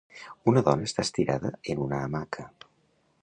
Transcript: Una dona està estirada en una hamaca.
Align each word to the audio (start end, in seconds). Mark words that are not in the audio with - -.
Una 0.51 0.63
dona 0.69 0.87
està 0.89 1.05
estirada 1.07 1.53
en 1.75 1.83
una 1.87 1.99
hamaca. 2.07 2.49